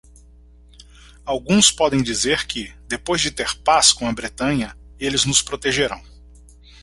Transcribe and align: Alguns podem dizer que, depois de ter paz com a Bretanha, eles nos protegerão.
Alguns 1.23 1.69
podem 1.71 2.01
dizer 2.01 2.47
que, 2.47 2.73
depois 2.87 3.21
de 3.21 3.29
ter 3.29 3.53
paz 3.59 3.93
com 3.93 4.07
a 4.07 4.11
Bretanha, 4.11 4.75
eles 4.99 5.25
nos 5.25 5.43
protegerão. 5.43 6.03